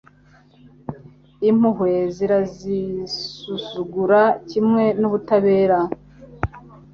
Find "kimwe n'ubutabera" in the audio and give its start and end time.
4.49-5.79